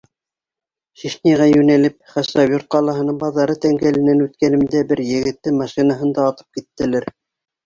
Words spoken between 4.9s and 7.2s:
бер егетте машинаһында атып киттеләр.